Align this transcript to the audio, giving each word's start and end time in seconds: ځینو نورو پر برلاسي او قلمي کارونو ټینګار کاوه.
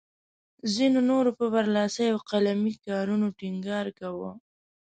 ځینو 0.75 0.99
نورو 1.09 1.31
پر 1.37 1.47
برلاسي 1.55 2.05
او 2.13 2.17
قلمي 2.29 2.73
کارونو 2.85 3.25
ټینګار 3.37 3.87
کاوه. 3.99 4.31